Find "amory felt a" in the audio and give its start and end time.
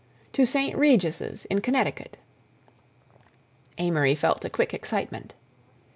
3.77-4.49